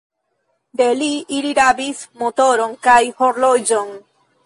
De 0.81 0.87
li, 1.01 1.09
ili 1.39 1.53
rabis 1.61 2.03
motoron 2.25 2.77
kaj 2.89 3.01
horloĝon. 3.23 3.99